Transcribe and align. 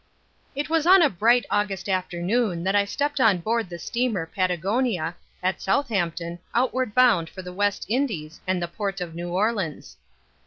_It 0.55 0.67
was 0.67 0.87
on 0.87 1.03
a 1.03 1.11
bright 1.11 1.45
August 1.51 1.87
afternoon 1.87 2.63
that 2.63 2.75
I 2.75 2.85
stepped 2.85 3.19
on 3.21 3.37
board 3.37 3.69
the 3.69 3.77
steamer 3.77 4.25
Patagonia 4.25 5.15
at 5.43 5.61
Southampton 5.61 6.39
outward 6.55 6.95
bound 6.95 7.29
for 7.29 7.43
the 7.43 7.53
West 7.53 7.85
Indies 7.87 8.39
and 8.47 8.59
the 8.59 8.67
Port 8.67 8.99
of 8.99 9.13
New 9.13 9.29
Orleans. 9.31 9.97